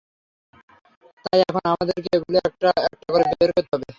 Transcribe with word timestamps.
তাই, 1.25 1.39
এখন 1.43 1.63
আমাদেরকে 1.71 2.09
এগুলো 2.17 2.37
একটা 2.41 2.67
একটা 2.87 3.07
করে 3.13 3.25
বের 3.31 3.49
করতে 3.57 3.73
হবে। 3.75 3.87